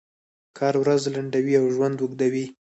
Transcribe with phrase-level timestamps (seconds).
[0.57, 2.45] کار ورځ لنډوي او ژوند اوږدوي.